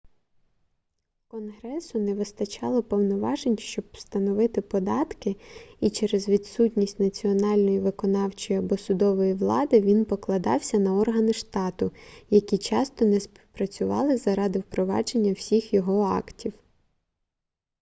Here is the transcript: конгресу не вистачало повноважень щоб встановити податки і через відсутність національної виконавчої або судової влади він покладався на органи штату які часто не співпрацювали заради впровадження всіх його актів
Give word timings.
конгресу 1.27 1.99
не 1.99 2.13
вистачало 2.13 2.83
повноважень 2.83 3.57
щоб 3.57 3.85
встановити 3.93 4.61
податки 4.61 5.35
і 5.79 5.89
через 5.89 6.27
відсутність 6.29 6.99
національної 6.99 7.79
виконавчої 7.79 8.59
або 8.59 8.77
судової 8.77 9.33
влади 9.33 9.81
він 9.81 10.05
покладався 10.05 10.79
на 10.79 10.93
органи 10.97 11.33
штату 11.33 11.91
які 12.29 12.57
часто 12.57 13.05
не 13.05 13.19
співпрацювали 13.19 14.17
заради 14.17 14.59
впровадження 14.59 15.33
всіх 15.33 15.73
його 15.73 16.01
актів 16.03 16.53